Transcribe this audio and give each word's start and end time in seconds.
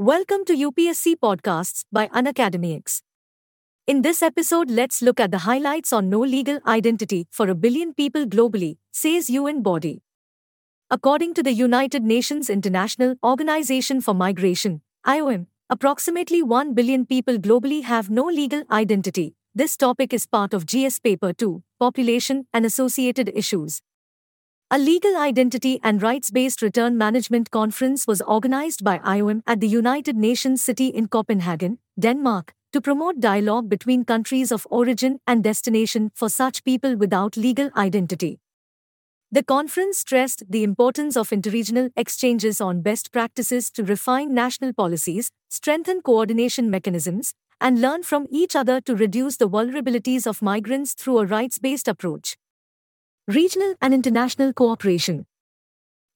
Welcome 0.00 0.46
to 0.46 0.54
UPSC 0.54 1.16
Podcasts 1.16 1.84
by 1.92 2.08
Unacademy. 2.08 3.02
In 3.86 4.00
this 4.00 4.22
episode, 4.22 4.70
let's 4.70 5.02
look 5.02 5.20
at 5.20 5.30
the 5.30 5.40
highlights 5.40 5.92
on 5.92 6.08
no 6.08 6.20
legal 6.20 6.58
identity 6.66 7.26
for 7.30 7.50
a 7.50 7.54
billion 7.54 7.92
people 7.92 8.24
globally, 8.24 8.78
says 8.92 9.28
UN 9.28 9.60
body. 9.60 10.00
According 10.90 11.34
to 11.34 11.42
the 11.42 11.52
United 11.52 12.02
Nations 12.02 12.48
International 12.48 13.16
Organization 13.22 14.00
for 14.00 14.14
Migration, 14.14 14.80
IOM, 15.06 15.48
approximately 15.68 16.42
1 16.42 16.72
billion 16.72 17.04
people 17.04 17.36
globally 17.36 17.82
have 17.82 18.08
no 18.08 18.24
legal 18.24 18.62
identity. 18.70 19.34
This 19.54 19.76
topic 19.76 20.14
is 20.14 20.24
part 20.26 20.54
of 20.54 20.64
GS 20.64 20.98
Paper 21.00 21.34
2, 21.34 21.62
Population 21.78 22.46
and 22.54 22.64
Associated 22.64 23.30
Issues. 23.34 23.82
A 24.72 24.78
legal 24.78 25.16
identity 25.16 25.80
and 25.82 26.00
rights 26.00 26.30
based 26.30 26.62
return 26.62 26.96
management 26.96 27.50
conference 27.50 28.06
was 28.06 28.20
organized 28.20 28.84
by 28.84 28.98
IOM 29.00 29.42
at 29.44 29.58
the 29.58 29.66
United 29.66 30.16
Nations 30.16 30.62
City 30.62 30.86
in 30.86 31.08
Copenhagen, 31.08 31.80
Denmark, 31.98 32.54
to 32.72 32.80
promote 32.80 33.18
dialogue 33.18 33.68
between 33.68 34.04
countries 34.04 34.52
of 34.52 34.68
origin 34.70 35.18
and 35.26 35.42
destination 35.42 36.12
for 36.14 36.28
such 36.28 36.62
people 36.62 36.96
without 36.96 37.36
legal 37.36 37.70
identity. 37.76 38.38
The 39.32 39.42
conference 39.42 39.98
stressed 39.98 40.44
the 40.48 40.62
importance 40.62 41.16
of 41.16 41.30
interregional 41.30 41.90
exchanges 41.96 42.60
on 42.60 42.80
best 42.80 43.10
practices 43.10 43.72
to 43.72 43.82
refine 43.82 44.32
national 44.32 44.72
policies, 44.72 45.32
strengthen 45.48 46.00
coordination 46.00 46.70
mechanisms, 46.70 47.34
and 47.60 47.80
learn 47.80 48.04
from 48.04 48.28
each 48.30 48.54
other 48.54 48.80
to 48.82 48.94
reduce 48.94 49.36
the 49.36 49.50
vulnerabilities 49.50 50.28
of 50.28 50.42
migrants 50.42 50.94
through 50.94 51.18
a 51.18 51.26
rights 51.26 51.58
based 51.58 51.88
approach. 51.88 52.36
Regional 53.28 53.74
and 53.80 53.94
international 53.94 54.52
cooperation. 54.52 55.26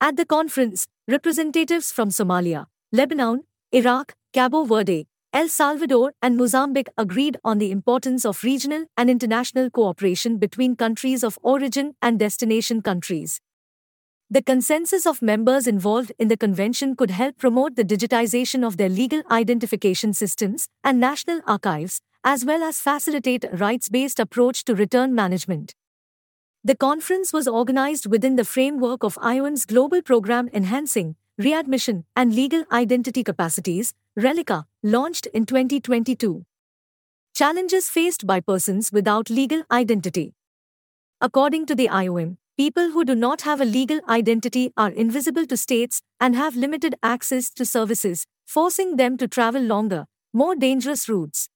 At 0.00 0.16
the 0.16 0.24
conference, 0.24 0.88
representatives 1.06 1.92
from 1.92 2.08
Somalia, 2.08 2.66
Lebanon, 2.92 3.44
Iraq, 3.72 4.14
Cabo 4.32 4.64
Verde, 4.64 5.06
El 5.32 5.48
Salvador, 5.48 6.12
and 6.22 6.36
Mozambique 6.36 6.88
agreed 6.96 7.36
on 7.44 7.58
the 7.58 7.70
importance 7.70 8.24
of 8.24 8.42
regional 8.42 8.86
and 8.96 9.10
international 9.10 9.70
cooperation 9.70 10.38
between 10.38 10.76
countries 10.76 11.22
of 11.22 11.38
origin 11.42 11.94
and 12.00 12.18
destination 12.18 12.80
countries. 12.82 13.40
The 14.30 14.42
consensus 14.42 15.06
of 15.06 15.22
members 15.22 15.66
involved 15.66 16.10
in 16.18 16.28
the 16.28 16.36
convention 16.36 16.96
could 16.96 17.10
help 17.10 17.36
promote 17.36 17.76
the 17.76 17.84
digitization 17.84 18.66
of 18.66 18.76
their 18.76 18.88
legal 18.88 19.22
identification 19.30 20.14
systems 20.14 20.68
and 20.82 20.98
national 20.98 21.42
archives, 21.46 22.00
as 22.24 22.44
well 22.44 22.62
as 22.62 22.80
facilitate 22.80 23.44
a 23.44 23.56
rights 23.56 23.88
based 23.88 24.18
approach 24.18 24.64
to 24.64 24.74
return 24.74 25.14
management. 25.14 25.74
The 26.66 26.74
conference 26.74 27.30
was 27.30 27.46
organized 27.46 28.06
within 28.06 28.36
the 28.36 28.44
framework 28.44 29.04
of 29.04 29.16
IOM's 29.16 29.66
global 29.66 30.00
program 30.00 30.48
Enhancing 30.50 31.14
Readmission 31.36 32.06
and 32.16 32.34
Legal 32.34 32.64
Identity 32.72 33.22
Capacities, 33.22 33.92
RELICA, 34.16 34.64
launched 34.82 35.26
in 35.26 35.44
2022. 35.44 36.46
Challenges 37.34 37.90
faced 37.90 38.26
by 38.26 38.40
persons 38.40 38.90
without 38.92 39.28
legal 39.28 39.64
identity. 39.70 40.32
According 41.20 41.66
to 41.66 41.74
the 41.74 41.88
IOM, 41.88 42.38
people 42.56 42.92
who 42.92 43.04
do 43.04 43.14
not 43.14 43.42
have 43.42 43.60
a 43.60 43.66
legal 43.66 44.00
identity 44.08 44.72
are 44.74 44.90
invisible 44.90 45.44
to 45.44 45.58
states 45.58 46.00
and 46.18 46.34
have 46.34 46.56
limited 46.56 46.94
access 47.02 47.50
to 47.50 47.66
services, 47.66 48.24
forcing 48.46 48.96
them 48.96 49.18
to 49.18 49.28
travel 49.28 49.60
longer, 49.60 50.06
more 50.32 50.54
dangerous 50.56 51.10
routes. 51.10 51.50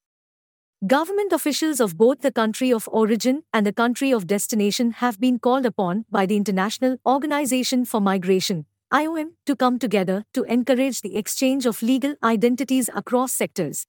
Government 0.87 1.33
officials 1.33 1.81
of 1.81 1.99
both 1.99 2.21
the 2.21 2.31
country 2.31 2.73
of 2.73 2.89
origin 2.93 3.43
and 3.53 3.67
the 3.67 3.73
country 3.73 4.13
of 4.13 4.29
destination 4.29 4.93
have 4.93 5.19
been 5.19 5.41
called 5.41 5.67
upon 5.67 6.05
by 6.09 6.25
the 6.25 6.37
International 6.37 6.99
Organization 7.05 7.85
for 7.85 8.01
Migration, 8.01 8.65
IOM, 8.93 9.31
to 9.47 9.57
come 9.57 9.81
together 9.81 10.25
to 10.35 10.45
encourage 10.45 11.01
the 11.01 11.17
exchange 11.17 11.67
of 11.67 11.83
legal 11.83 12.15
identities 12.23 12.89
across 12.95 13.33
sectors. 13.33 13.89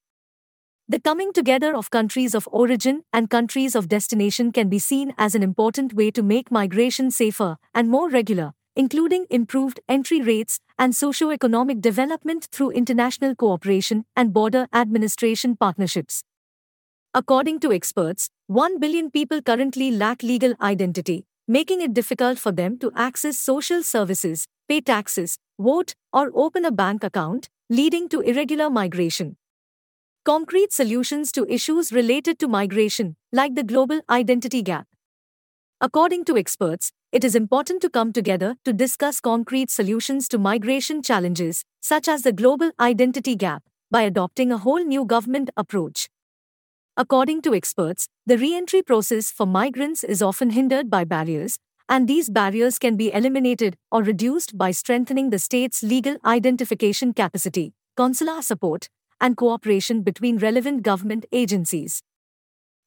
The 0.88 1.00
coming 1.00 1.32
together 1.32 1.76
of 1.76 1.92
countries 1.92 2.34
of 2.34 2.50
origin 2.52 3.04
and 3.14 3.30
countries 3.30 3.76
of 3.76 3.88
destination 3.88 4.52
can 4.52 4.68
be 4.68 4.80
seen 4.80 5.14
as 5.16 5.36
an 5.36 5.44
important 5.44 5.94
way 5.94 6.10
to 6.10 6.24
make 6.24 6.50
migration 6.50 7.12
safer 7.12 7.58
and 7.72 7.88
more 7.88 8.10
regular, 8.10 8.54
including 8.76 9.28
improved 9.30 9.80
entry 9.88 10.22
rates 10.22 10.60
and 10.80 10.96
socio-economic 10.96 11.82
development 11.82 12.48
through 12.52 12.72
international 12.72 13.36
cooperation 13.36 14.06
and 14.16 14.34
border 14.34 14.68
administration 14.74 15.56
partnerships. 15.56 16.24
According 17.16 17.60
to 17.62 17.74
experts, 17.74 18.30
1 18.46 18.80
billion 18.80 19.10
people 19.10 19.42
currently 19.42 19.90
lack 19.90 20.22
legal 20.22 20.54
identity, 20.62 21.26
making 21.48 21.82
it 21.82 21.92
difficult 21.92 22.38
for 22.38 22.52
them 22.52 22.78
to 22.78 22.92
access 22.96 23.40
social 23.40 23.82
services, 23.82 24.48
pay 24.68 24.80
taxes, 24.80 25.40
vote, 25.58 25.96
or 26.14 26.30
open 26.36 26.66
a 26.66 26.72
bank 26.72 27.04
account, 27.04 27.50
leading 27.68 28.10
to 28.10 28.20
irregular 28.20 28.70
migration. 28.70 29.38
Concrete 30.24 30.72
solutions 30.72 31.32
to 31.32 31.52
issues 31.52 31.92
related 31.92 32.38
to 32.38 32.48
migration, 32.48 33.16
like 33.32 33.56
the 33.56 33.64
global 33.64 34.02
identity 34.08 34.62
gap. 34.62 34.86
According 35.82 36.26
to 36.26 36.38
experts, 36.38 36.92
it 37.12 37.24
is 37.24 37.34
important 37.34 37.82
to 37.82 37.90
come 37.90 38.14
together 38.14 38.56
to 38.66 38.72
discuss 38.72 39.20
concrete 39.20 39.72
solutions 39.72 40.28
to 40.28 40.38
migration 40.38 41.02
challenges, 41.02 41.66
such 41.82 42.08
as 42.08 42.22
the 42.22 42.34
global 42.34 42.72
identity 42.80 43.36
gap, 43.36 43.64
by 43.90 44.04
adopting 44.04 44.52
a 44.52 44.60
whole 44.60 44.84
new 44.84 45.06
government 45.06 45.50
approach. 45.58 46.08
According 47.00 47.44
to 47.44 47.56
experts, 47.56 48.10
the 48.26 48.38
re-entry 48.38 48.82
process 48.82 49.32
for 49.32 49.46
migrants 49.46 50.04
is 50.04 50.22
often 50.22 50.50
hindered 50.50 50.90
by 50.90 51.06
barriers, 51.06 51.58
and 51.88 52.10
these 52.10 52.30
barriers 52.30 52.78
can 52.78 52.98
be 52.98 53.14
eliminated 53.14 53.78
or 53.90 54.04
reduced 54.04 54.58
by 54.58 54.72
strengthening 54.72 55.30
the 55.30 55.40
state's 55.40 55.82
legal 55.82 56.18
identification 56.26 57.14
capacity, 57.14 57.72
consular 57.96 58.42
support, 58.42 58.90
and 59.22 59.38
cooperation 59.38 60.02
between 60.02 60.40
relevant 60.40 60.84
government 60.84 61.26
agencies. 61.32 62.04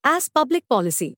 As 0.04 0.28
public 0.28 0.68
policy, 0.68 1.16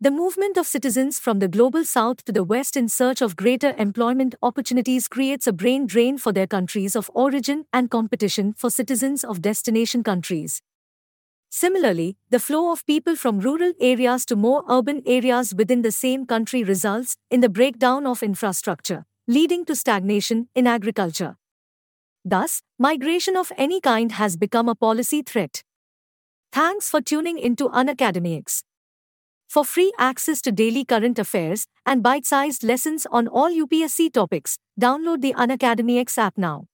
the 0.00 0.12
movement 0.12 0.56
of 0.56 0.68
citizens 0.68 1.18
from 1.18 1.40
the 1.40 1.48
global 1.48 1.84
south 1.84 2.24
to 2.26 2.30
the 2.30 2.44
west 2.44 2.76
in 2.76 2.88
search 2.88 3.20
of 3.20 3.34
greater 3.34 3.74
employment 3.78 4.36
opportunities 4.42 5.08
creates 5.08 5.48
a 5.48 5.52
brain 5.52 5.88
drain 5.88 6.18
for 6.18 6.32
their 6.32 6.46
countries 6.46 6.94
of 6.94 7.10
origin 7.14 7.66
and 7.72 7.90
competition 7.90 8.54
for 8.56 8.70
citizens 8.70 9.24
of 9.24 9.42
destination 9.42 10.04
countries. 10.04 10.62
Similarly, 11.50 12.16
the 12.30 12.38
flow 12.38 12.72
of 12.72 12.84
people 12.86 13.16
from 13.16 13.40
rural 13.40 13.72
areas 13.80 14.26
to 14.26 14.36
more 14.36 14.64
urban 14.68 15.02
areas 15.06 15.54
within 15.54 15.82
the 15.82 15.92
same 15.92 16.26
country 16.26 16.62
results 16.62 17.16
in 17.30 17.40
the 17.40 17.48
breakdown 17.48 18.06
of 18.06 18.22
infrastructure, 18.22 19.06
leading 19.26 19.64
to 19.64 19.74
stagnation 19.74 20.48
in 20.54 20.66
agriculture. 20.66 21.36
Thus, 22.24 22.62
migration 22.78 23.36
of 23.36 23.52
any 23.56 23.80
kind 23.80 24.12
has 24.12 24.36
become 24.36 24.68
a 24.68 24.74
policy 24.74 25.22
threat. 25.22 25.62
Thanks 26.52 26.90
for 26.90 27.00
tuning 27.00 27.38
into 27.38 27.68
Unacademy. 27.68 28.42
For 29.48 29.64
free 29.64 29.92
access 29.98 30.40
to 30.42 30.52
daily 30.52 30.84
current 30.84 31.18
affairs 31.18 31.66
and 31.84 32.02
bite 32.02 32.26
sized 32.26 32.64
lessons 32.64 33.06
on 33.10 33.28
all 33.28 33.50
UPSC 33.50 34.12
topics, 34.12 34.58
download 34.80 35.20
the 35.20 35.34
Unacademy 35.34 36.04
app 36.18 36.36
now. 36.36 36.66